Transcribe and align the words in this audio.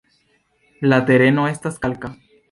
La 0.93 0.97
tereno 1.09 1.45
estas 1.51 1.77
kalka. 1.85 2.11